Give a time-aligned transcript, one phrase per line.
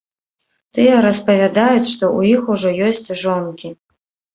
[0.77, 3.69] Тыя распавядаюць, што ў іх ўжо ёсць жонкі.